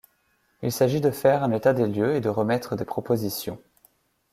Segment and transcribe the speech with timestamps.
[0.63, 3.61] Il s'agit de faire un état des lieux et de remettre des propositions.